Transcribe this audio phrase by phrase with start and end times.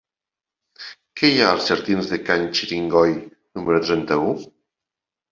[1.19, 3.11] Què hi ha als jardins de Can Xiringoi
[3.59, 4.33] número trenta-u?